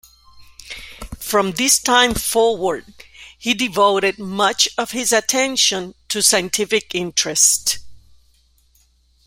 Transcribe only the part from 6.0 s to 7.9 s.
to scientific interests.